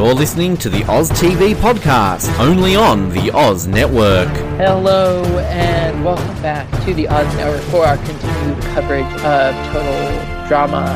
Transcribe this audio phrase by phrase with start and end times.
[0.00, 4.30] You're listening to the Oz TV podcast, only on the Oz Network.
[4.56, 10.86] Hello and welcome back to the Oz Network for our continued coverage of Total Drama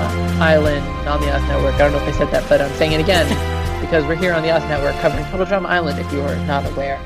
[0.41, 1.75] Island on the Oz Network.
[1.75, 3.29] I don't know if I said that, but I'm saying it again
[3.83, 5.99] because we're here on the Oz Network covering Total Drama Island.
[5.99, 6.97] If you are not aware,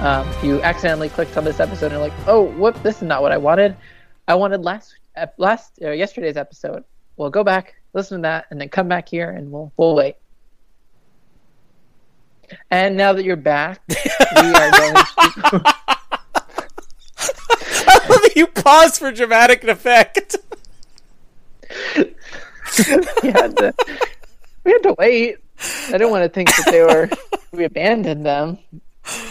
[0.00, 3.02] um, if you accidentally clicked on this episode and you're like, "Oh, whoop, this is
[3.02, 3.76] not what I wanted,"
[4.28, 4.94] I wanted last
[5.38, 6.84] last uh, yesterday's episode.
[7.16, 10.14] Well, go back, listen to that, and then come back here, and we'll we'll wait.
[12.70, 13.94] And now that you're back, we
[14.36, 15.62] are going to.
[17.88, 20.36] I love that you pause for dramatic effect.
[21.96, 23.74] we, had to,
[24.64, 25.38] we had to wait.
[25.88, 27.10] I didn't want to think that they were
[27.52, 28.58] we abandoned them.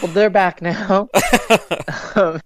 [0.02, 1.08] Well, they're back now,
[2.16, 2.40] um,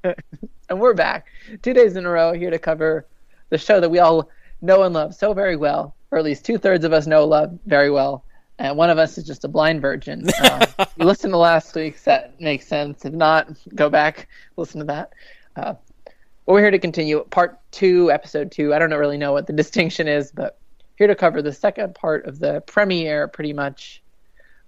[0.68, 1.26] and we're back
[1.62, 3.06] two days in a row here to cover
[3.48, 4.28] the show that we all
[4.60, 7.30] know and love so very well, or at least two thirds of us know and
[7.30, 8.24] love very well,
[8.58, 10.28] and one of us is just a blind virgin.
[10.40, 13.04] Uh, you listen to last week's, that makes sense.
[13.04, 15.12] If not, go back, listen to that.
[15.56, 15.74] Uh,
[16.46, 18.74] we're here to continue part two, episode two.
[18.74, 20.58] I don't really know what the distinction is, but
[20.96, 24.02] here to cover the second part of the premiere, pretty much,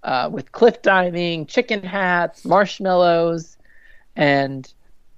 [0.03, 3.57] uh, with cliff diving, chicken hats, marshmallows,
[4.15, 4.71] and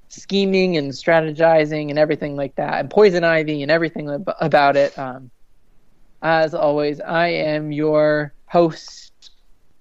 [0.09, 4.97] scheming and strategizing and everything like that, and poison ivy and everything about it.
[4.97, 5.29] Um,
[6.21, 9.31] as always, I am your host,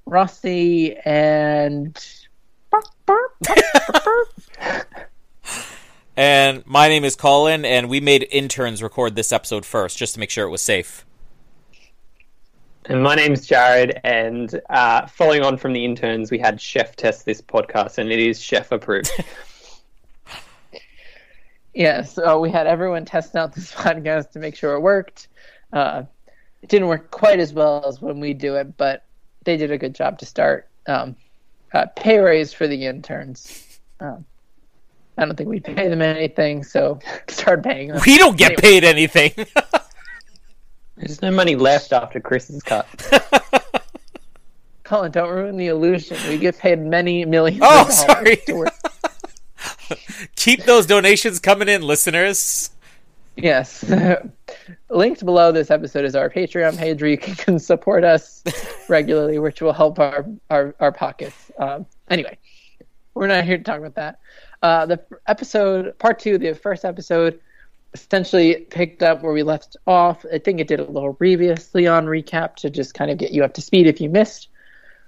[0.05, 1.98] Rossi, and.
[6.17, 10.20] and my name is Colin, and we made interns record this episode first just to
[10.20, 11.06] make sure it was safe.
[12.89, 17.25] And my name's Jared, and uh, following on from the interns, we had Chef test
[17.25, 19.11] this podcast, and it is Chef approved.
[21.75, 25.28] yeah, so we had everyone test out this podcast to make sure it worked.
[25.72, 26.05] Uh,
[26.62, 29.05] it didn't work quite as well as when we do it, but
[29.45, 30.69] they did a good job to start.
[30.87, 31.17] Um,
[31.72, 33.78] uh, pay raise for the interns.
[34.00, 34.25] Um,
[35.19, 38.00] I don't think we pay them anything, so start paying them.
[38.06, 38.61] We don't get anyway.
[38.61, 39.47] paid anything.
[40.97, 42.87] There's no money left after Chris's cut.
[44.84, 46.16] Colin, don't ruin the illusion.
[46.28, 47.61] We get paid many millions.
[47.62, 48.39] Oh, sorry.
[50.37, 52.71] Keep those donations coming in, listeners.
[53.37, 53.84] Yes.
[54.91, 58.43] Linked below this episode is our Patreon page where you can support us
[58.88, 61.50] regularly, which will help our our, our pockets.
[61.59, 62.38] Um, anyway,
[63.15, 64.21] we're not here to talk about that.
[64.62, 67.41] Uh, the episode, part two, the first episode,
[67.94, 70.25] essentially picked up where we left off.
[70.32, 73.44] I think it did a little previously on recap to just kind of get you
[73.44, 74.48] up to speed if you missed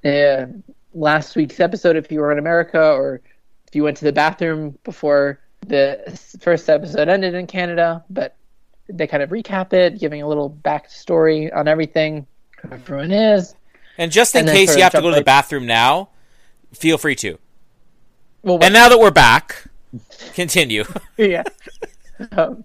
[0.05, 0.47] uh,
[0.95, 3.21] last week's episode, if you were in America, or
[3.67, 8.37] if you went to the bathroom before the first episode ended in Canada, but
[8.89, 12.27] they kind of recap it, giving a little backstory on everything
[12.71, 13.55] everyone is.
[13.97, 16.11] And just in and case you have to go to the bathroom now,
[16.73, 17.39] feel free to.
[18.43, 19.65] Well, and now that we're back,
[20.35, 20.85] continue.
[21.17, 21.43] yeah.
[22.33, 22.65] Um,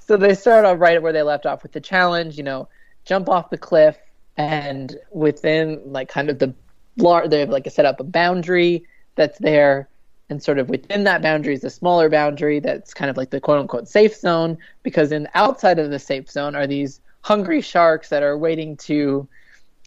[0.00, 2.36] so they start off right where they left off with the challenge.
[2.36, 2.68] You know,
[3.04, 3.96] jump off the cliff,
[4.36, 6.54] and within like kind of the
[6.96, 8.84] large, they have like a set up a boundary
[9.16, 9.88] that's there
[10.30, 13.40] and sort of within that boundary is a smaller boundary that's kind of like the
[13.40, 18.08] quote unquote safe zone because in outside of the safe zone are these hungry sharks
[18.08, 19.26] that are waiting to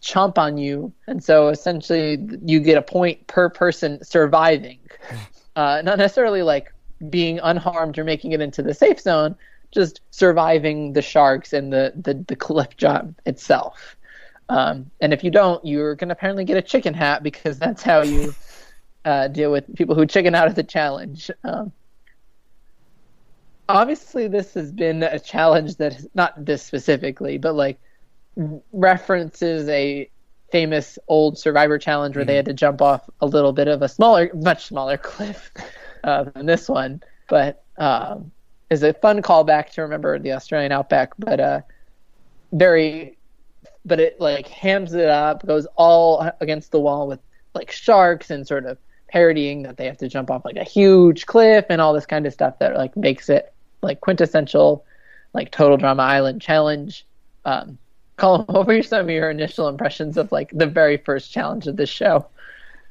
[0.01, 0.91] chomp on you.
[1.07, 4.79] And so essentially you get a point per person surviving.
[5.55, 6.71] Uh, not necessarily like
[7.09, 9.35] being unharmed or making it into the safe zone
[9.71, 13.95] just surviving the sharks and the the, the cliff jump itself.
[14.49, 17.81] Um, and if you don't you're going to apparently get a chicken hat because that's
[17.81, 18.35] how you
[19.07, 21.31] uh, deal with people who chicken out of the challenge.
[21.45, 21.71] Um,
[23.69, 27.79] obviously, this has been a challenge that not this specifically, but like
[28.73, 30.09] references a
[30.51, 32.27] famous old Survivor challenge where mm-hmm.
[32.27, 35.51] they had to jump off a little bit of a smaller, much smaller cliff
[36.03, 38.29] uh, than this one, but um,
[38.69, 41.61] is a fun callback to remember the Australian outback, but uh,
[42.51, 43.17] very,
[43.85, 47.21] but it like hams it up, goes all against the wall with
[47.53, 48.77] like sharks and sort of
[49.09, 52.25] parodying that they have to jump off like a huge cliff and all this kind
[52.25, 54.83] of stuff that like makes it like quintessential
[55.33, 57.05] like total drama island challenge
[57.45, 57.77] um
[58.17, 61.77] Colin, what were some of your initial impressions of like the very first challenge of
[61.77, 62.27] this show?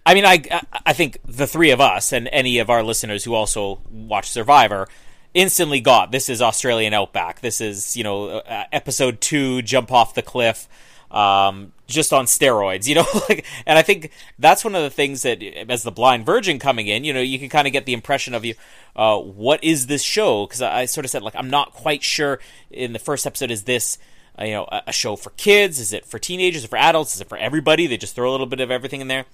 [0.07, 3.35] I mean, I I think the three of us and any of our listeners who
[3.35, 4.87] also watch Survivor
[5.35, 7.41] instantly got this is Australian Outback.
[7.41, 10.69] This is you know uh, episode two, jump off the cliff
[11.11, 13.07] um, just on steroids, you know.
[13.29, 16.87] like, and I think that's one of the things that, as the blind virgin coming
[16.87, 18.55] in, you know, you can kind of get the impression of you,
[18.95, 20.47] uh, what is this show?
[20.47, 22.41] Because I, I, sort of said like I'm not quite sure.
[22.71, 23.99] In the first episode, is this
[24.39, 25.79] uh, you know a, a show for kids?
[25.79, 26.59] Is it for teenagers?
[26.59, 27.15] Is it for adults?
[27.15, 27.87] Is it for everybody?
[27.87, 29.27] They just throw a little bit of everything in there.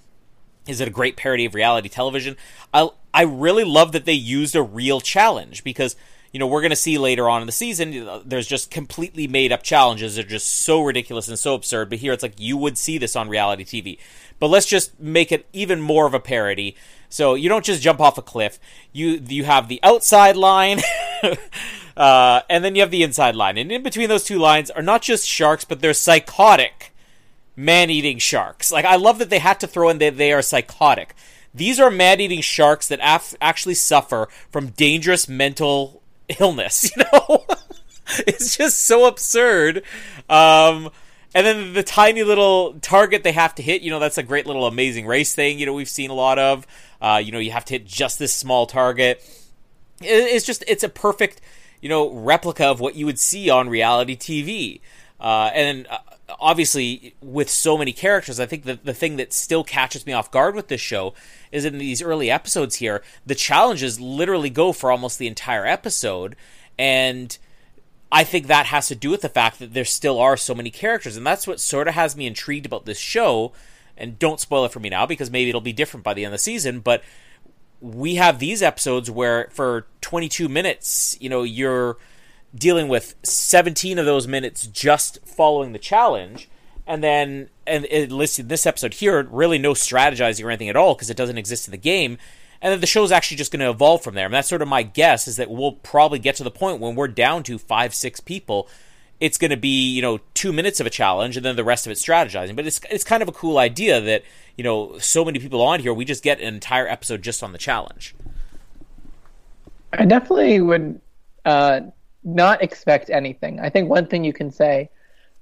[0.67, 2.37] Is it a great parody of reality television?
[2.73, 5.95] I I really love that they used a real challenge because
[6.33, 9.53] you know we're going to see later on in the season there's just completely made
[9.53, 12.77] up challenges they're just so ridiculous and so absurd but here it's like you would
[12.77, 13.97] see this on reality tv
[14.43, 16.75] but let's just make it even more of a parody.
[17.07, 18.59] So you don't just jump off a cliff.
[18.91, 20.81] You you have the outside line
[21.95, 23.57] uh, and then you have the inside line.
[23.57, 26.93] And in between those two lines are not just sharks but they're psychotic
[27.55, 28.69] man-eating sharks.
[28.69, 31.15] Like i love that they had to throw in that they are psychotic.
[31.53, 36.02] These are man-eating sharks that af- actually suffer from dangerous mental
[36.39, 37.45] illness, you know?
[38.27, 39.83] it's just so absurd.
[40.29, 40.89] Um,
[41.35, 44.45] and then the tiny little target they have to hit, you know, that's a great
[44.45, 46.67] little amazing race thing, you know, we've seen a lot of.
[47.01, 49.21] Uh, you know, you have to hit just this small target.
[50.01, 51.41] It's just, it's a perfect,
[51.81, 54.81] you know, replica of what you would see on reality TV.
[55.19, 55.97] Uh, and uh,
[56.39, 60.31] obviously, with so many characters, I think that the thing that still catches me off
[60.31, 61.13] guard with this show
[61.51, 66.35] is in these early episodes here, the challenges literally go for almost the entire episode.
[66.77, 67.37] And
[68.11, 70.69] I think that has to do with the fact that there still are so many
[70.69, 71.17] characters.
[71.17, 73.51] And that's what sort of has me intrigued about this show.
[73.97, 76.33] And don't spoil it for me now because maybe it'll be different by the end
[76.33, 76.79] of the season.
[76.79, 77.03] But
[77.79, 81.97] we have these episodes where for 22 minutes, you know, you're
[82.55, 86.49] dealing with 17 of those minutes just following the challenge
[86.85, 90.93] and then and it listed this episode here really no strategizing or anything at all
[90.93, 92.17] because it doesn't exist in the game
[92.63, 94.23] and then the show's actually just going to evolve from there.
[94.23, 96.95] And that's sort of my guess is that we'll probably get to the point when
[96.95, 98.69] we're down to five six people
[99.19, 101.85] it's going to be you know two minutes of a challenge and then the rest
[101.85, 102.55] of it strategizing.
[102.55, 104.23] But it's it's kind of a cool idea that
[104.57, 107.51] you know so many people on here we just get an entire episode just on
[107.51, 108.15] the challenge.
[109.93, 110.99] I definitely would
[111.45, 111.81] uh,
[112.23, 114.89] not expect anything i think one thing you can say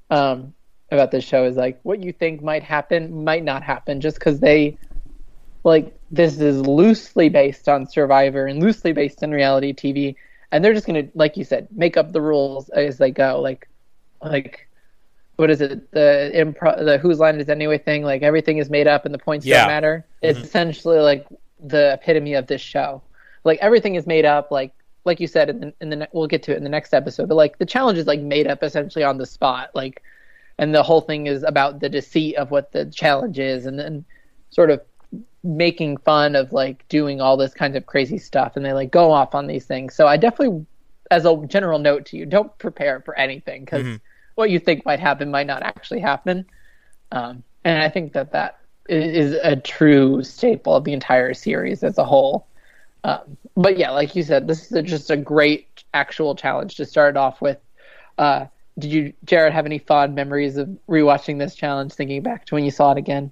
[0.10, 0.54] um,
[0.92, 4.39] about this show is like what you think might happen might not happen just because
[4.39, 4.78] they
[5.63, 10.16] like this is loosely based on Survivor and loosely based on reality TV,
[10.51, 13.39] and they're just gonna, like you said, make up the rules as they go.
[13.42, 13.68] Like,
[14.22, 14.68] like
[15.38, 15.92] what is it?
[15.92, 18.04] The improv, the whose line is anyway thing.
[18.04, 19.60] Like everything is made up and the points Yeah.
[19.60, 20.06] don't matter.
[20.22, 21.28] It's essentially like
[21.60, 23.04] the epitome of this show.
[23.44, 24.51] Like everything is made up.
[24.51, 24.74] Like
[25.06, 26.94] like you said in the, in the ne- we'll get to it in the next
[26.94, 27.27] episode.
[27.27, 29.71] But like the challenge is like made up essentially on the spot.
[29.74, 30.01] Like
[30.62, 34.06] and the whole thing is about the deceit of what the challenge is and then
[34.51, 34.81] sort of
[35.44, 39.12] making fun of like doing all this kind of crazy stuff and they like go
[39.12, 40.65] off on these things so i definitely
[41.09, 44.00] as a general note to you don't prepare for anything because
[44.36, 46.45] what you think might happen might not actually happen
[47.12, 51.97] um, and i think that that is a true staple of the entire series as
[51.97, 52.47] a whole
[53.03, 56.86] um, but yeah like you said this is a, just a great actual challenge to
[56.86, 57.57] start off with
[58.18, 58.45] uh,
[58.80, 62.63] did you, Jared, have any fond memories of rewatching this challenge, thinking back to when
[62.63, 63.31] you saw it again?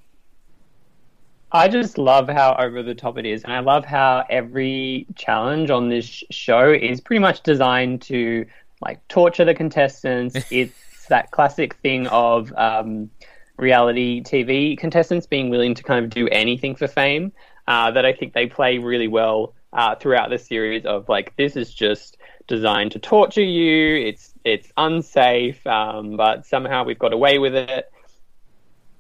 [1.52, 5.72] I just love how over the top it is, and I love how every challenge
[5.72, 8.46] on this sh- show is pretty much designed to
[8.82, 10.36] like torture the contestants.
[10.52, 13.10] it's that classic thing of um,
[13.58, 17.32] reality TV contestants being willing to kind of do anything for fame.
[17.68, 20.86] Uh, that I think they play really well uh, throughout the series.
[20.86, 22.18] Of like, this is just
[22.48, 24.08] designed to torture you.
[24.08, 27.92] It's it's unsafe, um, but somehow we've got away with it.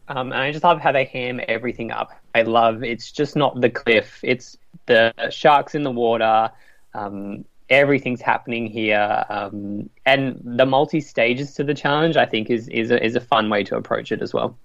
[0.07, 2.11] Um, and I just love how they ham everything up.
[2.33, 6.51] I love it's just not the cliff; it's the sharks in the water.
[6.93, 12.17] Um, everything's happening here, um, and the multi stages to the challenge.
[12.17, 14.57] I think is is a, is a fun way to approach it as well.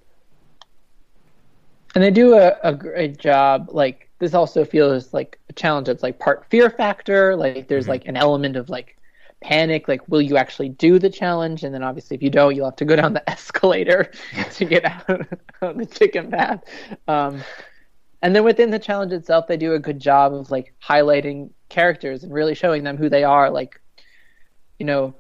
[1.95, 3.69] And they do a, a great job.
[3.71, 7.37] Like this also feels like a challenge that's like part fear factor.
[7.37, 8.97] Like there's like an element of like
[9.43, 9.87] panic.
[9.87, 11.63] Like will you actually do the challenge?
[11.63, 14.11] And then obviously if you don't, you'll have to go down the escalator
[14.55, 15.29] to get out
[15.61, 16.65] of the chicken path.
[17.07, 17.43] Um,
[18.23, 22.25] and then within the challenge itself, they do a good job of like highlighting characters
[22.25, 23.51] and really showing them who they are.
[23.51, 23.79] Like,
[24.79, 25.15] you know,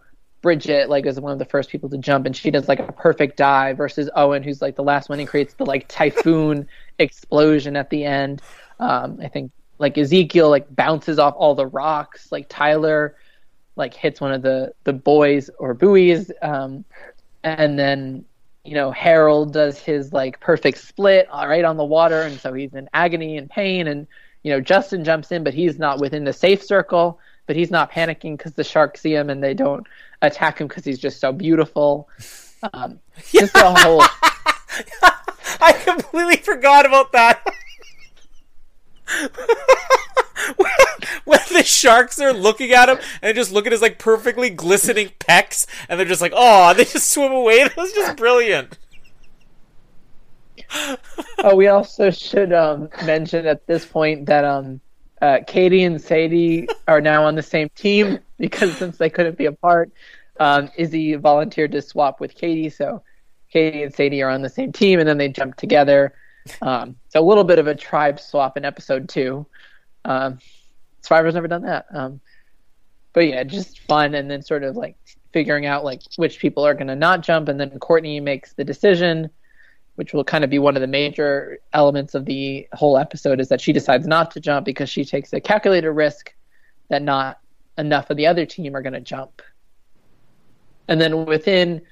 [0.44, 2.92] Bridget like is one of the first people to jump, and she does like a
[2.92, 6.68] perfect dive versus Owen, who's like the last one and creates the like typhoon
[6.98, 8.42] explosion at the end.
[8.80, 12.30] Um, I think like Ezekiel like bounces off all the rocks.
[12.30, 13.16] Like Tyler
[13.76, 16.84] like hits one of the the boys or buoys, um,
[17.42, 18.24] and then
[18.64, 22.52] you know Harold does his like perfect split uh, right on the water, and so
[22.52, 24.06] he's in agony and pain, and
[24.42, 27.90] you know Justin jumps in, but he's not within the safe circle, but he's not
[27.90, 29.86] panicking because the sharks see him and they don't
[30.22, 32.08] attack him because he's just so beautiful.
[32.72, 32.98] Um,
[33.30, 34.00] Just the whole
[35.60, 37.44] I completely forgot about that.
[41.24, 45.10] when the sharks are looking at him and just look at his like perfectly glistening
[45.20, 47.64] pecs, and they're just like, oh, they just swim away.
[47.64, 48.78] That was just brilliant.
[51.38, 54.80] oh, we also should um, mention at this point that um,
[55.22, 59.46] uh, Katie and Sadie are now on the same team because since they couldn't be
[59.46, 59.90] apart,
[60.40, 62.70] um, Izzy volunteered to swap with Katie.
[62.70, 63.02] So
[63.52, 66.14] Katie and Sadie are on the same team, and then they jump together.
[66.62, 69.46] Um, so a little bit of a tribe swap in episode two.
[70.04, 70.38] Um,
[71.02, 71.86] Survivor's never done that.
[71.90, 72.20] Um,
[73.12, 74.96] but yeah, just fun, and then sort of like
[75.32, 78.64] figuring out like which people are going to not jump, and then Courtney makes the
[78.64, 79.30] decision
[79.96, 83.48] which will kind of be one of the major elements of the whole episode is
[83.48, 86.34] that she decides not to jump because she takes a calculated risk
[86.88, 87.40] that not
[87.78, 89.40] enough of the other team are going to jump.
[90.88, 91.82] And then within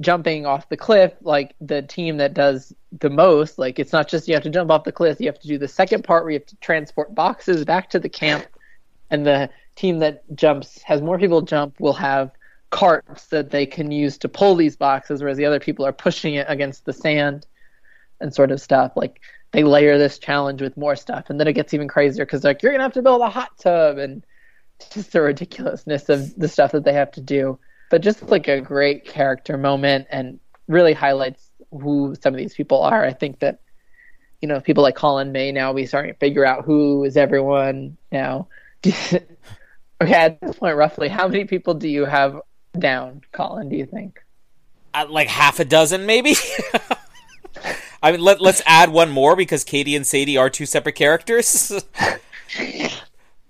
[0.00, 4.28] jumping off the cliff, like the team that does the most, like it's not just
[4.28, 6.32] you have to jump off the cliff, you have to do the second part where
[6.32, 8.46] you have to transport boxes back to the camp.
[9.10, 12.32] And the team that jumps has more people jump will have
[12.70, 16.34] carts that they can use to pull these boxes, whereas the other people are pushing
[16.34, 17.46] it against the sand
[18.20, 18.92] and sort of stuff.
[18.96, 19.20] Like
[19.52, 22.62] they layer this challenge with more stuff, and then it gets even crazier because like
[22.62, 24.24] you're gonna have to build a hot tub and
[24.90, 27.58] just the ridiculousness of the stuff that they have to do.
[27.90, 32.82] But just like a great character moment and really highlights who some of these people
[32.82, 33.04] are.
[33.04, 33.60] I think that
[34.40, 37.96] you know people like Colin may now be starting to figure out who is everyone
[38.12, 38.48] now.
[38.86, 39.22] okay,
[40.02, 42.40] at this point, roughly, how many people do you have
[42.78, 43.68] down, Colin?
[43.68, 44.22] Do you think?
[44.94, 46.34] Uh, like half a dozen, maybe.
[48.02, 51.72] I mean, let let's add one more because Katie and Sadie are two separate characters.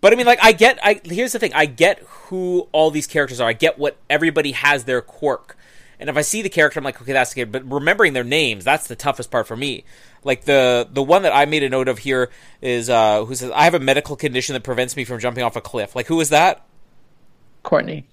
[0.06, 0.78] but I mean, like, I get.
[0.84, 1.52] I here's the thing.
[1.52, 3.48] I get who all these characters are.
[3.48, 5.58] I get what everybody has their quirk.
[5.98, 7.50] And if I see the character, I'm like, okay, that's good.
[7.50, 9.82] But remembering their names, that's the toughest part for me.
[10.22, 12.30] Like the the one that I made a note of here
[12.62, 15.56] is uh, who says I have a medical condition that prevents me from jumping off
[15.56, 15.96] a cliff.
[15.96, 16.64] Like who is that?
[17.64, 18.06] Courtney.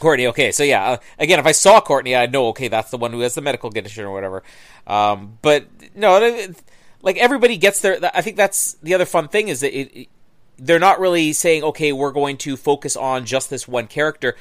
[0.00, 0.28] Courtney.
[0.28, 2.46] Okay, so yeah, uh, again, if I saw Courtney, I'd know.
[2.46, 4.42] Okay, that's the one who has the medical condition or whatever.
[4.86, 6.18] Um, but no,
[7.02, 7.98] like everybody gets their.
[8.14, 10.08] I think that's the other fun thing is that it,
[10.58, 14.36] they're not really saying, okay, we're going to focus on just this one character.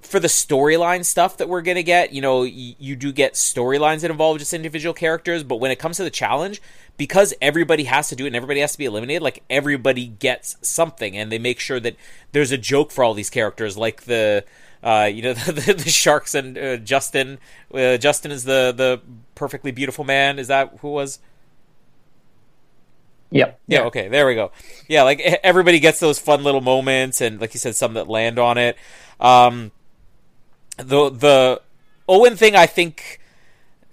[0.00, 4.02] For the storyline stuff that we're gonna get, you know, you, you do get storylines
[4.02, 6.62] that involve just individual characters, but when it comes to the challenge,
[6.96, 10.56] because everybody has to do it and everybody has to be eliminated, like everybody gets
[10.62, 11.96] something, and they make sure that
[12.32, 14.44] there's a joke for all these characters, like the
[14.82, 17.38] uh, you know the, the, the sharks and uh, Justin.
[17.74, 19.00] Uh, Justin is the the
[19.34, 20.38] perfectly beautiful man.
[20.38, 21.18] Is that who was?
[23.30, 23.60] Yep.
[23.66, 23.82] Yeah.
[23.84, 24.08] Okay.
[24.08, 24.52] There we go.
[24.88, 25.02] Yeah.
[25.02, 28.58] Like everybody gets those fun little moments, and like you said, some that land on
[28.58, 28.76] it.
[29.20, 29.72] Um,
[30.76, 31.62] the the
[32.08, 33.20] Owen thing, I think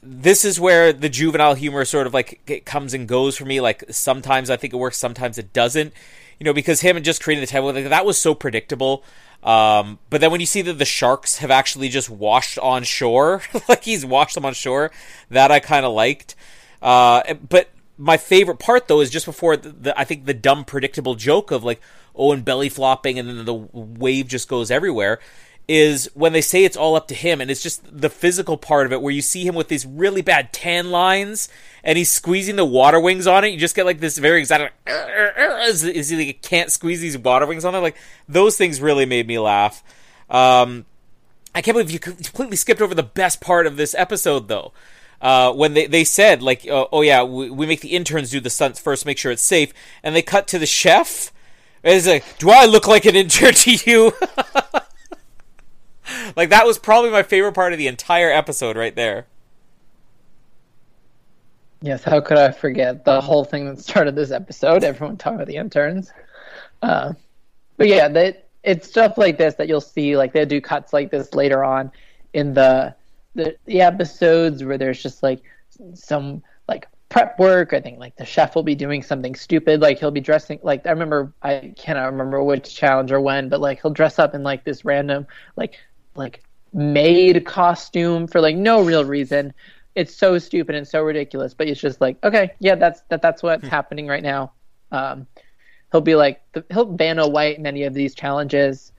[0.01, 3.61] this is where the juvenile humor sort of like comes and goes for me.
[3.61, 5.93] Like sometimes I think it works, sometimes it doesn't.
[6.39, 9.03] You know, because him and just creating the table like, that was so predictable.
[9.43, 13.41] Um, but then when you see that the sharks have actually just washed on shore,
[13.69, 14.91] like he's washed them on shore,
[15.29, 16.35] that I kind of liked.
[16.81, 17.69] Uh, but
[18.03, 21.51] my favorite part though is just before the, the, I think the dumb predictable joke
[21.51, 21.79] of like
[22.15, 25.19] Owen belly flopping and then the wave just goes everywhere
[25.69, 28.85] is when they say it's all up to him and it's just the physical part
[28.85, 31.47] of it where you see him with these really bad tan lines
[31.81, 33.47] and he's squeezing the water wings on it.
[33.47, 37.45] You just get like this very exotic is, is he like can't squeeze these water
[37.45, 37.79] wings on it.
[37.79, 37.95] Like
[38.27, 39.81] those things really made me laugh.
[40.29, 40.85] Um,
[41.55, 44.73] i can't believe you completely skipped over the best part of this episode though
[45.23, 48.39] uh, when they, they said like uh, oh yeah we, we make the interns do
[48.39, 51.31] the stunts first make sure it's safe and they cut to the chef
[51.83, 54.13] it's like do i look like an intern to you
[56.35, 59.27] like that was probably my favorite part of the entire episode right there.
[61.81, 64.83] Yes, how could I forget the whole thing that started this episode?
[64.83, 66.11] Everyone talking about the interns.
[66.81, 67.13] Uh,
[67.77, 70.15] but yeah, that it's stuff like this that you'll see.
[70.15, 71.91] Like they do cuts like this later on
[72.33, 72.95] in the
[73.35, 75.41] the, the episodes where there's just like
[75.93, 77.73] some like prep work.
[77.73, 79.81] I think like the chef will be doing something stupid.
[79.81, 83.61] Like he'll be dressing like I remember I cannot remember which challenge or when, but
[83.61, 85.75] like he'll dress up in like this random like
[86.15, 89.53] like made costume for like no real reason.
[89.95, 93.43] It's so stupid and so ridiculous, but it's just like, okay, yeah, that's that that's
[93.43, 93.69] what's hmm.
[93.69, 94.53] happening right now.
[94.91, 95.27] Um,
[95.91, 98.91] he'll be like he'll Vanna White in any of these challenges.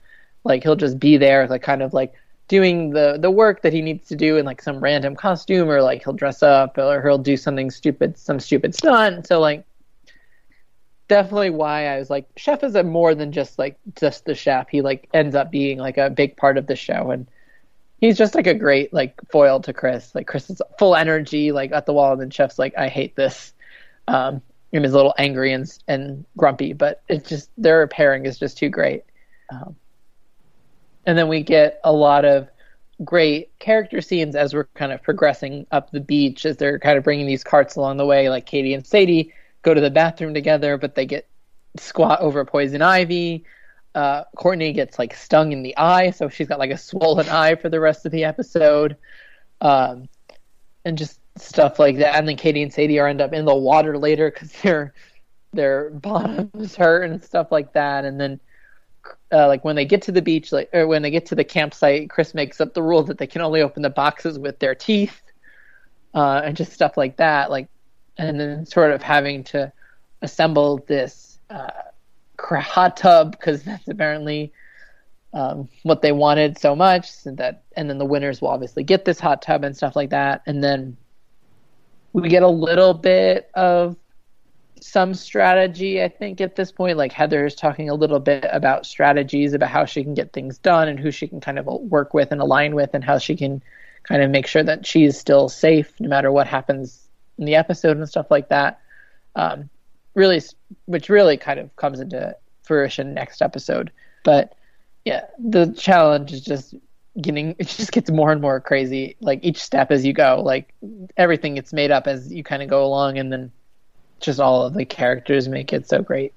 [0.43, 2.13] Like he'll just be there, like kind of like
[2.47, 5.81] doing the the work that he needs to do in like some random costume, or
[5.81, 9.27] like he'll dress up, or he'll do something stupid, some stupid stunt.
[9.27, 9.65] So like
[11.07, 14.69] definitely why I was like, Chef is a more than just like just the chef.
[14.69, 17.27] He like ends up being like a big part of the show, and
[17.99, 20.13] he's just like a great like foil to Chris.
[20.13, 23.15] Like Chris is full energy, like at the wall, and then Chef's like, I hate
[23.15, 23.53] this.
[24.07, 28.37] Um, him is a little angry and and grumpy, but it's just their pairing is
[28.37, 29.03] just too great.
[29.49, 29.75] Um,
[31.05, 32.49] and then we get a lot of
[33.03, 37.03] great character scenes as we're kind of progressing up the beach as they're kind of
[37.03, 38.29] bringing these carts along the way.
[38.29, 39.33] Like Katie and Sadie
[39.63, 41.27] go to the bathroom together, but they get
[41.77, 43.43] squat over poison ivy.
[43.93, 47.55] Uh, Courtney gets like stung in the eye, so she's got like a swollen eye
[47.55, 48.97] for the rest of the episode,
[49.61, 50.09] um,
[50.83, 52.15] and just stuff like that.
[52.15, 54.93] And then Katie and Sadie are end up in the water later because their
[55.53, 58.05] their bottoms hurt and stuff like that.
[58.05, 58.39] And then
[59.31, 61.43] uh, like when they get to the beach, like or when they get to the
[61.43, 64.75] campsite, Chris makes up the rule that they can only open the boxes with their
[64.75, 65.21] teeth,
[66.13, 67.49] uh, and just stuff like that.
[67.49, 67.67] Like,
[68.17, 69.71] and then sort of having to
[70.21, 71.69] assemble this uh,
[72.39, 74.53] hot tub because that's apparently
[75.33, 77.11] um, what they wanted so much.
[77.11, 80.11] So that, and then the winners will obviously get this hot tub and stuff like
[80.11, 80.41] that.
[80.45, 80.97] And then
[82.13, 83.97] we get a little bit of
[84.81, 86.97] some strategy, I think, at this point.
[86.97, 90.57] Like Heather is talking a little bit about strategies about how she can get things
[90.57, 93.35] done and who she can kind of work with and align with, and how she
[93.35, 93.61] can
[94.03, 97.97] kind of make sure that she's still safe no matter what happens in the episode
[97.97, 98.79] and stuff like that.
[99.35, 99.69] Um,
[100.13, 100.41] really,
[100.85, 103.91] which really kind of comes into fruition next episode.
[104.23, 104.55] But
[105.03, 106.75] yeah, the challenge is just
[107.21, 110.73] getting it just gets more and more crazy like each step as you go like
[111.15, 113.51] everything gets made up as you kind of go along and then
[114.25, 116.33] just all of the characters make it so great.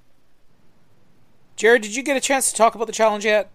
[1.55, 3.49] Jared, did you get a chance to talk about the challenge yet?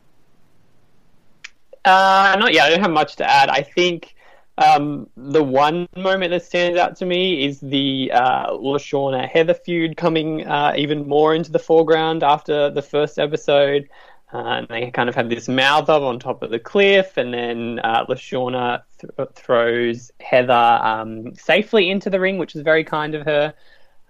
[1.84, 2.66] Uh, not yet.
[2.66, 3.48] I don't have much to add.
[3.48, 4.14] I think
[4.58, 9.96] um, the one moment that stands out to me is the uh, LeShawna Heather feud
[9.96, 13.88] coming uh, even more into the foreground after the first episode.
[14.32, 17.32] Uh, and they kind of have this mouth up on top of the cliff, and
[17.32, 23.14] then uh, LeShawna th- throws Heather um, safely into the ring, which is very kind
[23.14, 23.54] of her.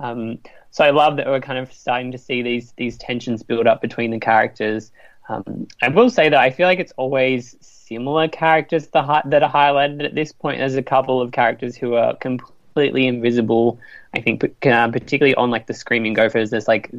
[0.00, 0.38] Um,
[0.70, 3.80] so I love that we're kind of starting to see these these tensions build up
[3.80, 4.90] between the characters.
[5.28, 10.04] Um, I will say that I feel like it's always similar characters that are highlighted
[10.04, 10.58] at this point.
[10.58, 13.78] There's a couple of characters who are completely invisible.
[14.14, 16.90] I think, uh, particularly on like the Screaming Gophers, there's like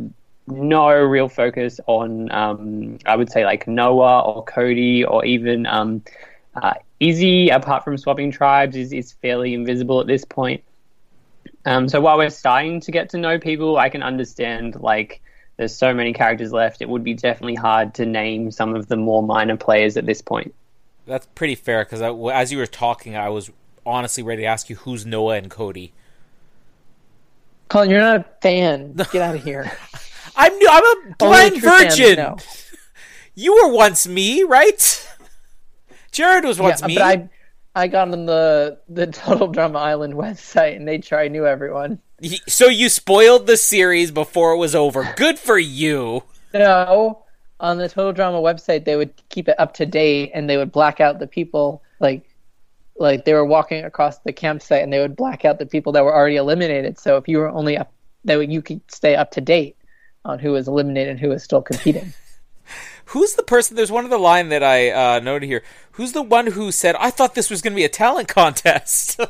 [0.47, 6.03] no real focus on, um, I would say, like Noah or Cody or even um,
[6.55, 10.63] uh, Izzy, apart from swapping tribes, is, is fairly invisible at this point.
[11.65, 15.21] Um, so while we're starting to get to know people, I can understand like
[15.57, 16.81] there's so many characters left.
[16.81, 20.21] It would be definitely hard to name some of the more minor players at this
[20.21, 20.53] point.
[21.07, 23.51] That's pretty fair because as you were talking, I was
[23.85, 25.93] honestly ready to ask you who's Noah and Cody.
[27.69, 28.93] Colin, you're not a fan.
[29.11, 29.71] Get out of here.
[30.35, 32.35] I'm I'm a blind virgin.
[33.37, 35.13] You were once me, right?
[36.13, 36.95] Jared was once yeah, me.
[36.95, 37.29] But I
[37.75, 41.99] I got on the the Total Drama Island website and they try knew everyone.
[42.47, 45.13] So you spoiled the series before it was over.
[45.17, 46.23] Good for you.
[46.53, 47.25] No,
[47.59, 50.71] on the Total Drama website they would keep it up to date and they would
[50.71, 52.23] black out the people like
[52.97, 56.05] like they were walking across the campsite and they would black out the people that
[56.05, 56.97] were already eliminated.
[56.97, 57.91] So if you were only up
[58.23, 59.75] that you could stay up to date
[60.23, 62.13] on who was eliminated and who was still competing.
[63.05, 63.75] Who's the person?
[63.75, 65.63] There's one other line that I uh, noted here.
[65.91, 69.19] Who's the one who said, "I thought this was going to be a talent contest"?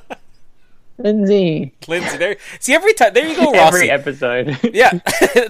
[0.98, 1.74] Lindsay.
[1.88, 2.18] Lindsay.
[2.18, 2.38] There.
[2.60, 3.14] See, every time.
[3.14, 3.90] There you go, Rossi.
[3.90, 4.58] Every episode.
[4.74, 5.00] yeah,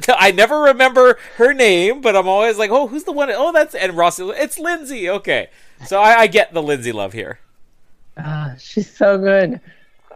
[0.10, 3.76] I never remember her name, but I'm always like, "Oh, who's the one?" Oh, that's
[3.76, 4.24] and Rossi.
[4.24, 5.10] It's Lindsay.
[5.10, 5.50] Okay,
[5.86, 7.40] so I, I get the Lindsay love here.
[8.18, 9.62] Uh, she's so good,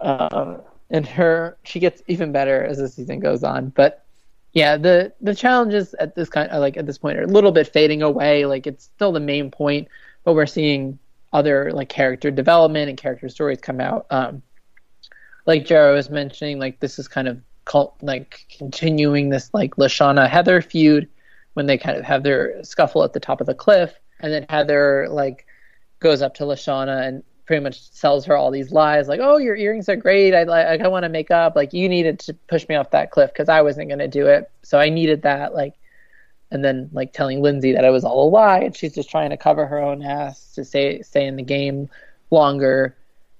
[0.02, 3.70] um, and her she gets even better as the season goes on.
[3.70, 4.06] But
[4.54, 7.52] yeah, the the challenges at this kind of like at this point are a little
[7.52, 8.46] bit fading away.
[8.46, 9.88] Like it's still the main point,
[10.24, 10.98] but we're seeing
[11.32, 14.08] other like character development and character stories come out.
[14.10, 14.42] Um,
[15.46, 20.28] like Jared was mentioning, like this is kind of cult, like continuing this like LeShawna
[20.28, 21.08] Heather feud
[21.54, 24.46] when they kind of have their scuffle at the top of the cliff, and then
[24.50, 25.46] Heather like
[26.00, 29.56] goes up to LeShawna and pretty much sells her all these lies like oh your
[29.56, 30.36] earrings are great.
[30.36, 31.56] I like i want to make up.
[31.56, 34.28] Like you needed to push me off that cliff because i wasn't going to do
[34.28, 34.52] it.
[34.62, 35.74] So i needed that like
[36.52, 39.32] and then like telling lindsay that it was all a lie and she's just trying
[39.32, 41.90] to cover her own ass to stay stay in the game
[42.30, 42.96] longer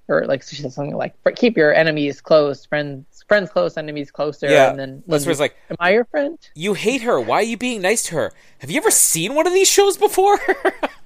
[0.08, 4.48] or like she said something like keep your enemies close friends friends close enemies closer.
[4.48, 4.70] Yeah.
[4.70, 6.36] And then Lindsay, was like am i your friend?
[6.56, 7.20] You hate her.
[7.20, 8.32] Why are you being nice to her?
[8.58, 10.40] Have you ever seen one of these shows before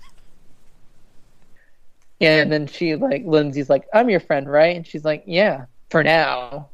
[2.20, 4.77] And then she like Lindsay's like, I'm your friend, right?
[4.77, 6.68] And she's like, Yeah, for now.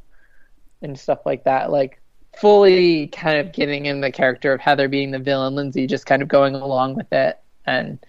[0.81, 1.71] And stuff like that.
[1.71, 2.01] Like
[2.37, 6.21] fully kind of getting in the character of Heather being the villain, Lindsay just kind
[6.21, 7.99] of going along with it and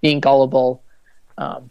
[0.00, 0.82] being gullible.
[1.38, 1.70] Um,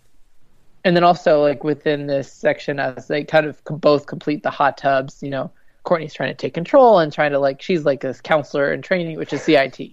[0.86, 4.78] and then also like within this section as they kind of both complete the hot
[4.78, 5.52] tubs, you know,
[5.84, 9.18] Courtney's trying to take control and trying to like she's like this counselor in training,
[9.18, 9.92] which is CIT.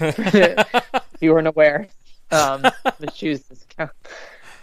[0.00, 0.82] if
[1.20, 1.88] you weren't aware,
[2.30, 3.90] um, but she was this count-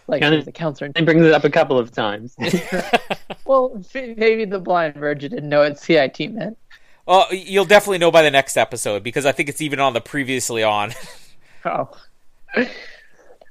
[0.07, 0.91] like she was a counselor.
[0.95, 2.35] He brings it up a couple of times.
[3.45, 6.57] well, maybe the blind virgin didn't know what CIT meant.
[7.05, 10.01] Well, you'll definitely know by the next episode because I think it's even on the
[10.01, 10.93] previously on.
[11.65, 11.89] oh.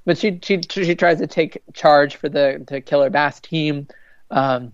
[0.05, 3.88] But she she she tries to take charge for the the Killer Bass team,
[4.31, 4.73] um,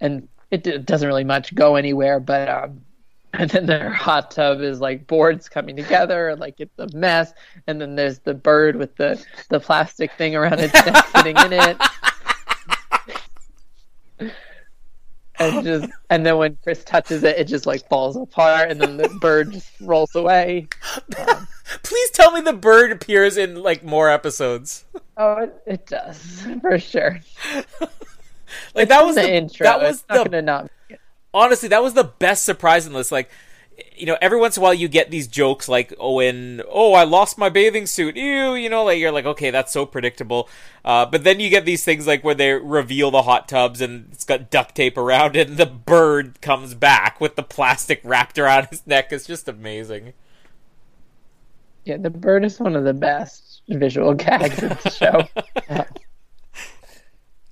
[0.00, 2.20] and it, it doesn't really much go anywhere.
[2.20, 2.80] But um,
[3.38, 7.32] and then their hot tub is like boards coming together, like it's a mess.
[7.66, 11.52] And then there's the bird with the the plastic thing around its neck sitting in
[11.52, 11.76] it.
[15.38, 18.96] and just and then when Chris touches it, it just like falls apart, and then
[18.96, 20.68] the bird just rolls away.
[21.18, 21.46] Um,
[21.82, 24.84] Please tell me the bird appears in like more episodes.
[25.16, 27.20] oh, it, it does for sure.
[28.74, 29.64] Like that was the, intro.
[29.64, 30.70] That was it's not the gonna not.
[31.36, 33.12] Honestly that was the best surprise in this.
[33.12, 33.30] Like
[33.94, 36.94] you know, every once in a while you get these jokes like, oh, and oh,
[36.94, 38.16] I lost my bathing suit.
[38.16, 40.48] Ew, you know, like you're like, okay, that's so predictable.
[40.84, 44.08] Uh, but then you get these things like where they reveal the hot tubs and
[44.12, 48.38] it's got duct tape around it, and the bird comes back with the plastic wrapped
[48.38, 49.12] around his neck.
[49.12, 50.14] It's just amazing.
[51.84, 55.94] Yeah, the bird is one of the best visual gags of the show.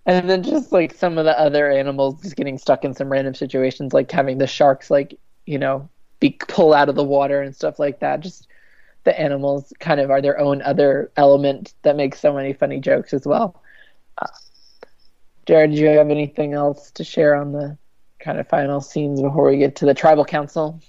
[0.06, 3.34] And then just like some of the other animals just getting stuck in some random
[3.34, 5.88] situations, like having the sharks, like you know,
[6.20, 8.20] be pulled out of the water and stuff like that.
[8.20, 8.48] Just
[9.04, 13.12] the animals kind of are their own other element that makes so many funny jokes
[13.12, 13.60] as well.
[14.18, 14.26] Uh,
[15.46, 17.76] Jared, do you have anything else to share on the
[18.18, 20.80] kind of final scenes before we get to the tribal council?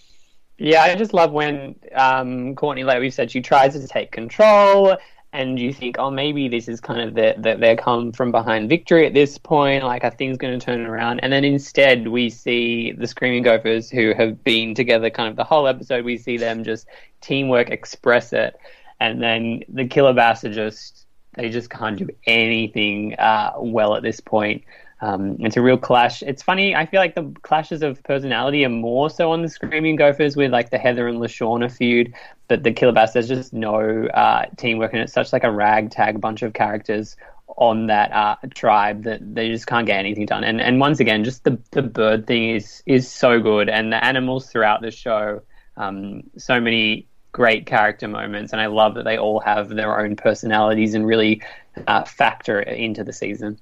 [0.57, 4.95] Yeah, I just love when um, Courtney, like we said, she tries to take control,
[5.35, 8.69] and you think, oh, maybe this is kind of the, the, their come from behind
[8.69, 9.83] victory at this point.
[9.83, 11.19] Like, are things going to turn around?
[11.19, 15.43] And then instead, we see the Screaming Gophers, who have been together kind of the
[15.43, 16.05] whole episode.
[16.05, 16.87] We see them just
[17.21, 18.55] teamwork express it,
[18.99, 24.03] and then the Killer Bass are just they just can't do anything uh, well at
[24.03, 24.63] this point.
[25.05, 26.23] Um, it's a real clash.
[26.23, 26.75] It's funny.
[26.75, 30.51] I feel like the clashes of personality are more so on the Screaming Gophers with
[30.51, 32.11] like the Heather and LeShawna feud,
[32.47, 36.19] but the Killer Bass there's just no uh, teamwork, and it's such like a ragtag
[36.19, 37.15] bunch of characters
[37.57, 40.43] on that uh, tribe that they just can't get anything done.
[40.43, 44.03] And and once again, just the the bird thing is is so good, and the
[44.03, 45.43] animals throughout the show,
[45.77, 50.15] um, so many great character moments, and I love that they all have their own
[50.15, 51.43] personalities and really
[51.85, 53.59] uh, factor into the season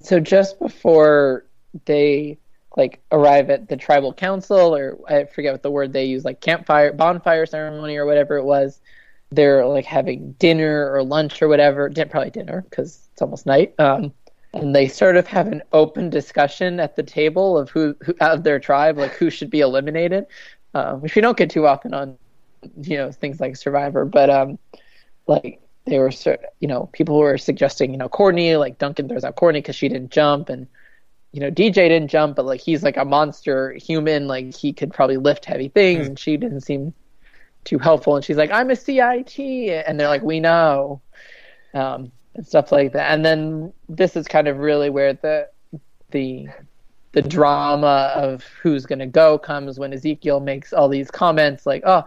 [0.00, 1.44] so just before
[1.84, 2.38] they
[2.76, 6.40] like arrive at the tribal council or I forget what the word they use like
[6.40, 8.80] campfire bonfire ceremony or whatever it was
[9.30, 14.12] they're like having dinner or lunch or whatever probably dinner because it's almost night um,
[14.52, 18.32] and they sort of have an open discussion at the table of who, who out
[18.32, 20.26] of their tribe like who should be eliminated
[20.74, 22.16] uh, which we don't get too often on
[22.82, 24.58] you know things like survivor but um
[25.26, 26.10] like they were,
[26.60, 29.88] you know, people were suggesting, you know, Courtney, like Duncan throws out Courtney because she
[29.88, 30.66] didn't jump, and
[31.32, 34.92] you know, DJ didn't jump, but like he's like a monster human, like he could
[34.92, 36.92] probably lift heavy things, and she didn't seem
[37.64, 38.16] too helpful.
[38.16, 41.00] And she's like, I'm a CIT, and they're like, we know,
[41.74, 43.12] um, and stuff like that.
[43.12, 45.48] And then this is kind of really where the
[46.10, 46.48] the
[47.12, 51.82] the drama of who's going to go comes when Ezekiel makes all these comments like,
[51.84, 52.04] oh,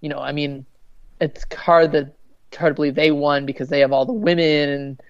[0.00, 0.64] you know, I mean,
[1.20, 2.15] it's hard that
[2.56, 5.02] hard to believe they won because they have all the women and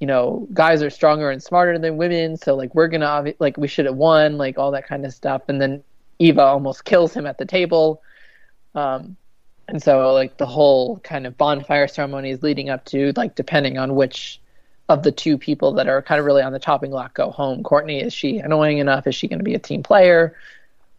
[0.00, 2.36] you know guys are stronger and smarter than women.
[2.36, 5.42] So like we're gonna like we should have won like all that kind of stuff.
[5.48, 5.82] And then
[6.18, 8.02] eva almost kills him at the table.
[8.74, 9.16] Um
[9.68, 13.78] and so like the whole kind of bonfire ceremony is leading up to like depending
[13.78, 14.40] on which
[14.88, 17.62] of the two people that are kind of really on the chopping block go home.
[17.62, 19.06] Courtney is she annoying enough?
[19.06, 20.34] Is she going to be a team player?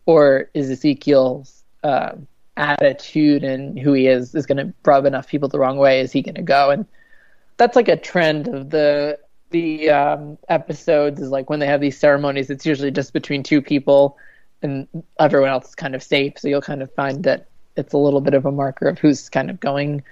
[0.06, 1.48] Or is ezekiel
[1.84, 2.14] uh,
[2.60, 6.12] attitude and who he is is going to rub enough people the wrong way is
[6.12, 6.70] he going to go?
[6.70, 6.86] And
[7.58, 9.18] that's like a trend of the
[9.52, 13.64] the um, episodes is like when they have these ceremonies it's usually just between two
[13.64, 14.16] people
[14.62, 14.88] and
[15.20, 16.34] everyone else is kind of safe.
[16.38, 19.30] So you'll kind of find that it's a little bit of a marker of who's
[19.30, 20.04] kind of going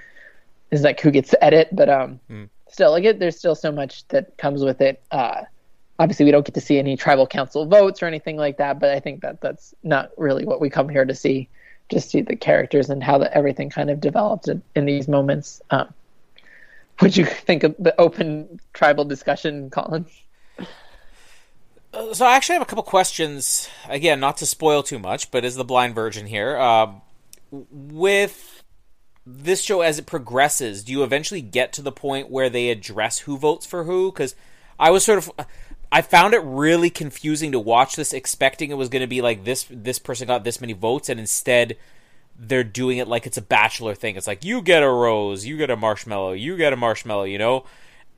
[0.72, 1.70] is like who gets to edit.
[1.72, 2.50] But um mm.
[2.70, 5.04] still like it, there's still so much that comes with it.
[5.12, 5.44] Uh
[6.00, 8.92] obviously we don't get to see any tribal council votes or anything like that but
[8.92, 11.50] i think that that's not really what we come here to see
[11.90, 15.62] just see the characters and how the, everything kind of developed in, in these moments.
[15.70, 15.94] Um,
[17.02, 20.06] you think of the open tribal discussion, Colin?
[21.94, 23.70] Uh, so I actually have a couple questions.
[23.88, 26.92] Again, not to spoil too much, but as the blind virgin here, uh,
[27.52, 28.64] with
[29.26, 33.20] this show as it progresses, do you eventually get to the point where they address
[33.20, 34.12] who votes for who?
[34.12, 34.36] Because
[34.80, 35.32] I was sort of
[35.92, 39.44] I found it really confusing to watch this, expecting it was going to be like
[39.44, 39.66] this.
[39.70, 41.78] This person got this many votes, and instead
[42.40, 44.16] they're doing it like it's a bachelor thing.
[44.16, 47.38] It's like you get a rose, you get a marshmallow, you get a marshmallow, you
[47.38, 47.66] know.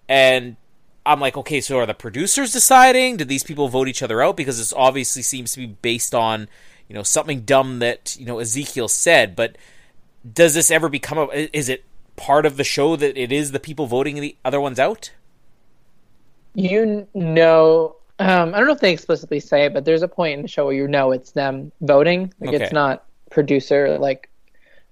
[0.08, 0.58] And
[1.05, 3.17] I'm like, okay, so are the producers deciding?
[3.17, 4.36] Did these people vote each other out?
[4.36, 6.49] Because this obviously seems to be based on,
[6.88, 9.36] you know, something dumb that you know Ezekiel said.
[9.36, 9.58] But
[10.32, 11.55] does this ever become a?
[11.55, 14.79] Is it part of the show that it is the people voting the other ones
[14.79, 15.12] out?
[16.55, 20.33] You know, um, I don't know if they explicitly say it, but there's a point
[20.33, 22.33] in the show where you know it's them voting.
[22.39, 22.63] Like Okay.
[22.63, 24.29] it's not producer like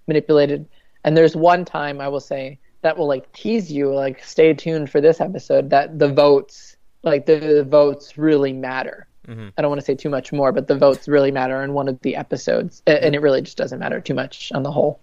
[0.07, 0.65] manipulated.
[1.03, 4.89] And there's one time I will say that will like tease you, like stay tuned
[4.89, 9.07] for this episode that the votes, like the, the votes really matter.
[9.29, 11.89] I don't want to say too much more, but the votes really matter in one
[11.89, 15.01] of the episodes, A- and it really just doesn't matter too much on the whole.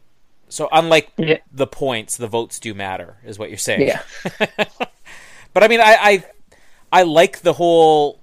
[0.49, 1.39] So unlike Yeah.
[1.53, 3.83] the points, the votes do matter, is what you're saying.
[3.83, 4.01] Yeah.
[5.53, 6.25] But I mean, I, I
[6.95, 8.21] I like the whole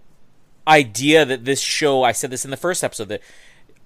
[0.66, 2.04] idea that this show.
[2.04, 3.22] I said this in the first episode that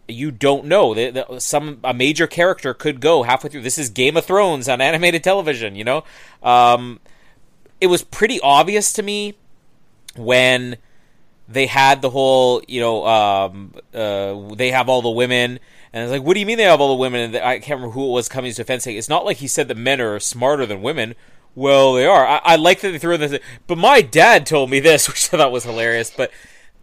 [0.08, 3.64] you don't know that, some a major character could go halfway through.
[3.64, 5.76] This is Game of Thrones on animated television.
[5.76, 6.04] You know,
[6.44, 7.00] um,
[7.82, 9.34] it was pretty obvious to me
[10.16, 10.78] when
[11.48, 15.60] they had the whole, you know, um, uh, they have all the women,
[15.94, 17.34] and it's like, what do you mean they have all the women?
[17.34, 18.86] And I can't remember who it was coming to defense.
[18.86, 21.16] It's not like he said that men are smarter than women.
[21.56, 22.28] Well, they are.
[22.28, 25.34] I, I like that they threw in this, but my dad told me this, which
[25.34, 26.12] I thought was hilarious.
[26.16, 26.32] But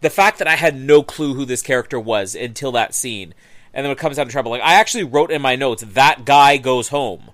[0.01, 3.33] the fact that I had no clue who this character was until that scene,
[3.73, 4.51] and then it comes down to trouble.
[4.51, 7.31] Like I actually wrote in my notes, that guy goes home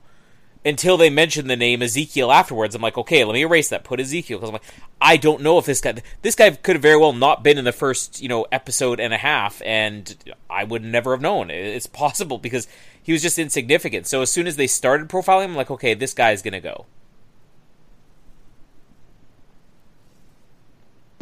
[0.65, 2.75] until they mentioned the name Ezekiel afterwards.
[2.75, 3.83] I'm like, okay, let me erase that.
[3.83, 4.63] Put Ezekiel because I'm like,
[4.99, 7.65] I don't know if this guy, this guy could have very well not been in
[7.65, 10.15] the first, you know, episode and a half, and
[10.49, 11.49] I would never have known.
[11.49, 12.67] It's possible because
[13.01, 14.07] he was just insignificant.
[14.07, 16.85] So as soon as they started profiling him, I'm like, okay, this guy's gonna go.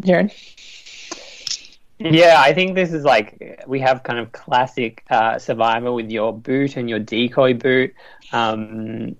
[0.07, 0.33] Jared?
[1.99, 6.31] Yeah, I think this is like we have kind of classic uh, Survivor with your
[6.31, 7.93] boot and your decoy boot,
[8.31, 9.15] um,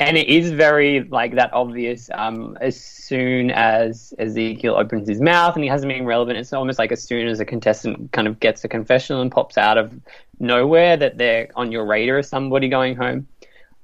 [0.00, 2.08] and it is very like that obvious.
[2.14, 6.78] Um, as soon as Ezekiel opens his mouth and he hasn't been relevant, it's almost
[6.78, 9.92] like as soon as a contestant kind of gets a confessional and pops out of
[10.40, 13.28] nowhere that they're on your radar as somebody going home.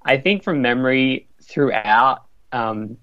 [0.07, 2.97] I think from memory throughout um,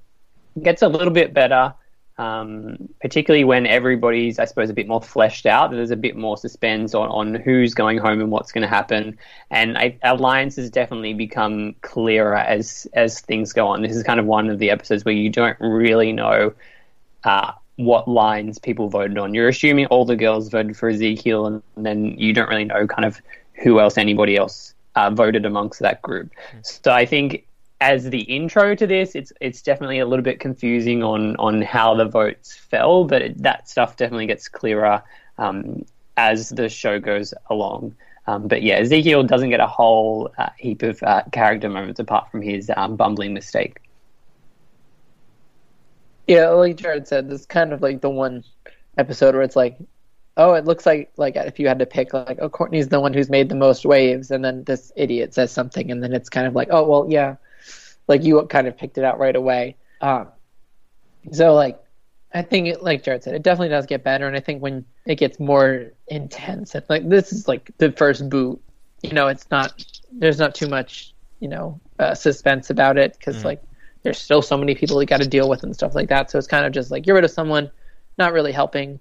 [0.64, 1.76] gets a little bit better
[2.18, 5.72] um, particularly when everybody's, I suppose, a bit more fleshed out.
[5.72, 9.18] There's a bit more suspense on, on who's going home and what's going to happen,
[9.50, 13.82] and I, alliances definitely become clearer as as things go on.
[13.82, 16.54] This is kind of one of the episodes where you don't really know
[17.26, 19.34] uh, what lines people voted on.
[19.34, 23.06] You're assuming all the girls voted for Ezekiel, and then you don't really know kind
[23.06, 23.22] of
[23.62, 26.32] who else anybody else uh, voted amongst that group.
[26.62, 27.46] So I think
[27.82, 31.94] as the intro to this, it's it's definitely a little bit confusing on on how
[31.96, 35.04] the votes fell, but it, that stuff definitely gets clearer
[35.38, 35.86] um,
[36.18, 37.96] as the show goes along.
[38.28, 42.32] Um, but yeah, Ezekiel doesn't get a whole uh, heap of uh, character moments apart
[42.32, 43.82] from his um, bumbling mistake.
[46.28, 48.44] Yeah, like Jared said, this is kind of like the one
[48.98, 49.78] episode where it's like,
[50.38, 53.14] oh, it looks like like if you had to pick, like, oh, Courtney's the one
[53.14, 56.48] who's made the most waves, and then this idiot says something, and then it's kind
[56.48, 57.36] of like, oh, well, yeah,
[58.08, 59.78] like you kind of picked it out right away.
[60.02, 60.28] Um,
[61.32, 61.80] so like,
[62.34, 64.86] I think it, like Jared said, it definitely does get better, and I think when
[65.06, 68.62] it gets more intense, it's like this is like the first boot.
[69.02, 73.44] You know, it's not there's not too much you know uh, suspense about it because
[73.46, 73.62] like
[74.04, 76.30] there's still so many people you got to deal with and stuff like that.
[76.30, 77.72] So it's kind of just like get rid of someone,
[78.18, 79.00] not really helping.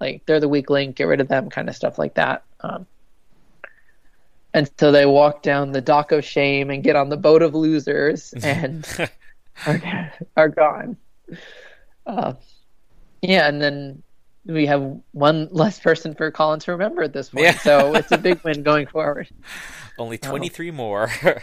[0.00, 2.44] Like they're the weak link, get rid of them, kind of stuff like that.
[2.60, 2.86] Um,
[4.56, 7.54] and so they walk down the dock of shame and get on the boat of
[7.54, 8.86] losers and
[9.66, 10.96] are, are gone.
[12.06, 12.32] Uh,
[13.20, 14.02] yeah, and then
[14.46, 17.44] we have one less person for Colin to remember at this point.
[17.44, 17.58] Yeah.
[17.58, 19.28] so it's a big win going forward.
[19.98, 21.10] Only 23 more.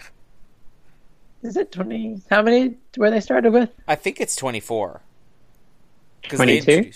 [1.43, 2.21] Is it 20?
[2.29, 3.69] How many were they started with?
[3.87, 5.01] I think it's 24.
[6.23, 6.91] 'Cause they 22?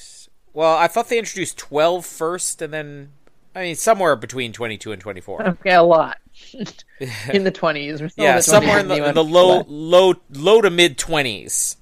[0.54, 3.12] Well, I thought they introduced 12 first, and then,
[3.58, 5.42] I mean, somewhere between 22 and 24.
[5.48, 6.20] Okay, a lot.
[6.54, 8.02] in the 20s.
[8.02, 11.78] We're yeah, in the somewhere in the, in the low, low, low to mid 20s.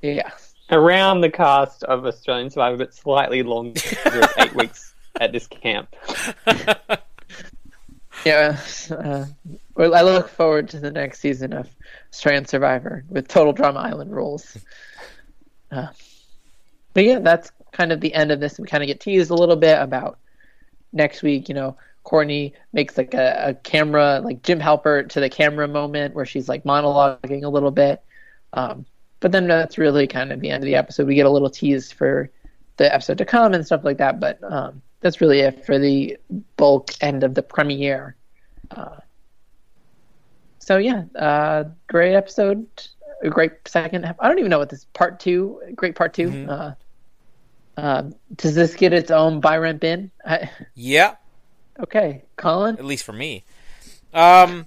[0.00, 0.30] Yeah.
[0.70, 3.78] Around the cast of Australian Survivor, but slightly longer,
[4.38, 5.94] eight weeks at this camp.
[8.24, 8.58] Yeah.
[8.90, 9.26] Uh,
[9.74, 11.68] well, I look forward to the next season of
[12.10, 14.56] Australian Survivor with Total Drama Island rules.
[15.70, 15.88] Uh,
[16.94, 18.58] but yeah, that's kind of the end of this.
[18.58, 20.18] We kind of get teased a little bit about
[20.92, 21.48] next week.
[21.48, 26.14] You know, Courtney makes like a, a camera, like Jim Halpert to the camera moment
[26.14, 28.02] where she's like monologuing a little bit.
[28.52, 28.84] Um,
[29.20, 31.06] but then that's really kind of the end of the episode.
[31.06, 32.30] We get a little tease for
[32.76, 34.18] the episode to come and stuff like that.
[34.20, 36.16] But um, that's really it for the
[36.56, 38.16] bulk end of the premiere.
[38.70, 38.96] Uh,
[40.58, 42.66] so yeah, uh, great episode,
[43.22, 44.04] a great second.
[44.18, 46.48] I don't even know what this part two, great part 2 Mhm.
[46.48, 46.74] Uh,
[47.76, 48.04] uh,
[48.36, 50.10] does this get its own Byron bin?
[50.24, 51.16] I, Yeah,
[51.80, 52.76] okay, Colin.
[52.78, 53.44] at least for me.
[54.12, 54.66] Um,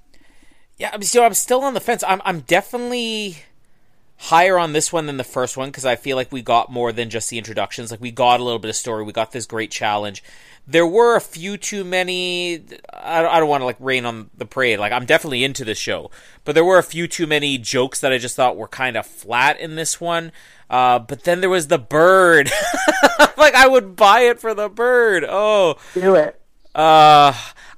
[0.78, 2.04] yeah, I'm so I'm still on the fence.
[2.08, 3.38] I'm I'm definitely
[4.18, 6.92] higher on this one than the first one because I feel like we got more
[6.92, 7.92] than just the introductions.
[7.92, 9.04] Like we got a little bit of story.
[9.04, 10.24] We got this great challenge.
[10.68, 12.56] There were a few too many.
[12.92, 14.80] I don't, I don't want to like rain on the parade.
[14.80, 16.10] Like I'm definitely into this show,
[16.44, 19.06] but there were a few too many jokes that I just thought were kind of
[19.06, 20.32] flat in this one.
[20.70, 22.50] Uh, but then there was the bird.
[23.38, 25.24] like I would buy it for the bird.
[25.28, 26.42] Oh, Do it.
[26.74, 27.34] uh,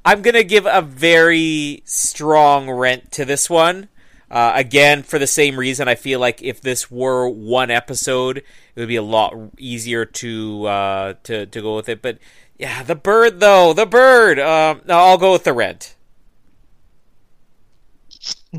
[0.06, 3.90] I'm gonna give a very strong rent to this one.
[4.32, 8.46] Uh, again, for the same reason, I feel like if this were one episode, it
[8.76, 12.02] would be a lot easier to uh, to to go with it.
[12.02, 12.20] But
[12.58, 14.40] yeah, the bird though, the bird.
[14.40, 15.96] Um, no, I'll go with the rent.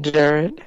[0.01, 0.61] Jared.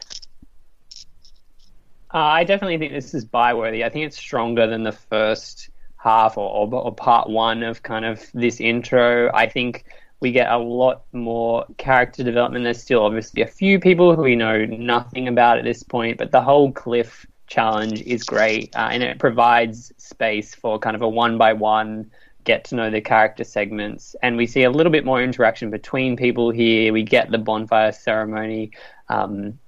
[2.13, 3.85] Uh, I definitely think this is buy-worthy.
[3.85, 8.03] I think it's stronger than the first half or, or, or part one of kind
[8.03, 9.31] of this intro.
[9.33, 9.85] I think
[10.19, 12.63] we get a lot more character development.
[12.63, 16.31] There's still obviously a few people who we know nothing about at this point, but
[16.31, 21.09] the whole cliff challenge is great uh, and it provides space for kind of a
[21.09, 22.09] one by one
[22.43, 26.15] get to know the character segments and we see a little bit more interaction between
[26.15, 28.71] people here we get the bonfire ceremony
[29.09, 29.59] um,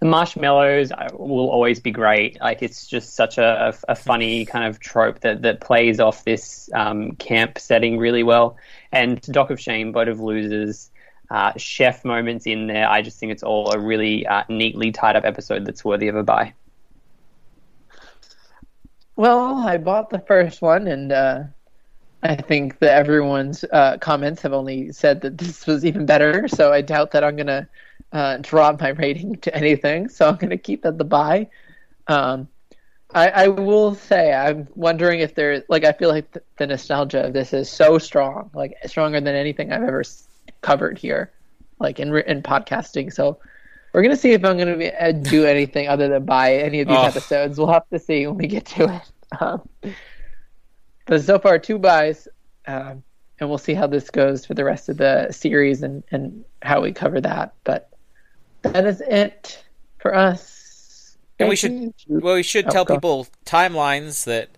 [0.00, 2.38] the marshmallows uh, will always be great.
[2.40, 6.68] Like it's just such a, a, funny kind of trope that, that plays off this
[6.74, 8.58] um, camp setting really well.
[8.92, 10.90] And Dock of Shame, Boat of Losers,
[11.30, 12.88] uh, chef moments in there.
[12.88, 16.16] I just think it's all a really uh, neatly tied up episode that's worthy of
[16.16, 16.52] a buy.
[19.16, 21.44] Well, I bought the first one, and uh,
[22.22, 26.48] I think that everyone's uh, comments have only said that this was even better.
[26.48, 27.68] So I doubt that I'm gonna
[28.12, 30.08] uh, drop my rating to anything.
[30.08, 31.48] So I'm gonna keep at the buy.
[32.08, 32.48] Um,
[33.14, 37.24] I, I will say I'm wondering if there like I feel like th- the nostalgia
[37.26, 40.02] of this is so strong, like stronger than anything I've ever
[40.62, 41.30] covered here,
[41.78, 43.12] like in in podcasting.
[43.12, 43.38] So
[43.92, 46.88] we're gonna see if I'm gonna be, uh, do anything other than buy any of
[46.88, 47.02] these Oh.
[47.04, 47.58] episodes.
[47.58, 49.02] We'll have to see when we get to it.
[49.40, 49.68] Um,
[51.06, 52.28] but so far, two buys,
[52.66, 53.02] um,
[53.38, 56.80] and we'll see how this goes for the rest of the series and and how
[56.82, 57.54] we cover that.
[57.64, 57.90] But
[58.62, 59.64] that is it
[59.98, 61.16] for us.
[61.38, 64.48] And we should well, we should Oh, tell people timelines that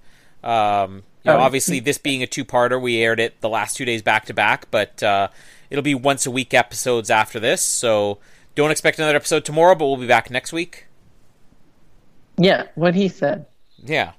[0.49, 1.41] um, you know, Oh.
[1.41, 4.71] obviously this being a two-parter, we aired it the last two days back to back,
[4.71, 5.29] but uh,
[5.71, 7.61] it'll be once a week episodes after this.
[7.61, 8.19] So
[8.55, 10.87] don't expect another episode tomorrow, but we'll be back next week.
[12.37, 13.47] Yeah, what he said.
[13.83, 14.13] Yeah.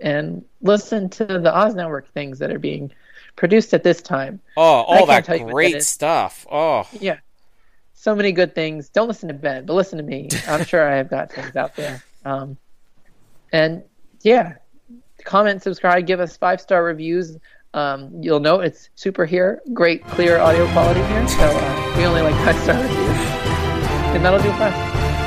[0.00, 2.92] And listen to the Oz Network things that are being
[3.36, 4.40] produced at this time.
[4.56, 6.46] Oh, all that tell you what great stuff.
[6.50, 7.18] Oh, Yeah.
[7.94, 8.88] So many good things.
[8.90, 10.28] Don't listen to Ben, but listen to me.
[10.48, 12.02] I'm sure I have got things out there.
[12.24, 12.56] Um,
[13.52, 13.82] and
[14.22, 14.54] yeah,
[15.24, 17.36] comment, subscribe, give us five star reviews.
[17.74, 21.28] Um, you'll know it's super here, great clear audio quality here.
[21.28, 22.98] So uh, we only like five star reviews,
[24.14, 24.97] and that'll do it for us.